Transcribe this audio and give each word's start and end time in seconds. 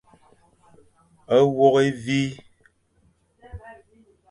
Wôkh 1.57 1.79
évi. 1.87 2.21